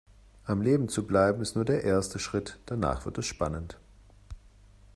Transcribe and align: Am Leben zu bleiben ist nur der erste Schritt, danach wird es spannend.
Am 0.45 0.63
Leben 0.63 0.89
zu 0.89 1.05
bleiben 1.05 1.43
ist 1.43 1.53
nur 1.55 1.63
der 1.63 1.83
erste 1.83 2.17
Schritt, 2.17 2.57
danach 2.65 3.05
wird 3.05 3.19
es 3.19 3.27
spannend. 3.27 3.77